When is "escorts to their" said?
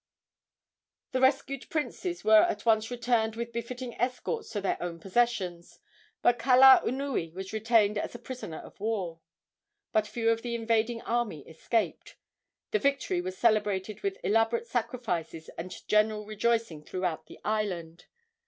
4.01-4.81